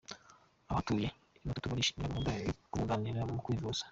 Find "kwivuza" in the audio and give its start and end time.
3.45-3.83